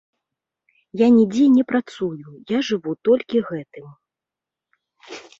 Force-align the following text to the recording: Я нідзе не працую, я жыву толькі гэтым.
Я 1.01 1.07
нідзе 1.17 1.43
не 1.57 1.63
працую, 1.71 2.25
я 2.55 2.61
жыву 2.69 2.95
толькі 3.09 3.43
гэтым. 3.51 3.85